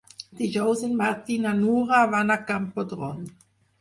Dijous 0.37 0.79
en 0.87 0.95
Martí 1.01 1.35
i 1.39 1.43
na 1.43 1.51
Nura 1.59 1.99
van 2.15 2.37
a 2.37 2.41
Camprodon. 2.49 3.21